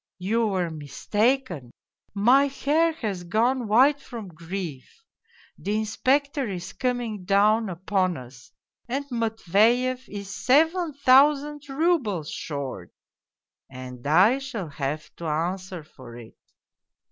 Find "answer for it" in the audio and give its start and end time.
15.27-16.35